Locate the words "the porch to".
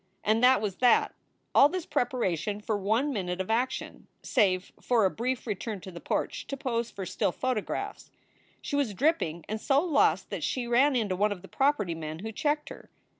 5.91-6.57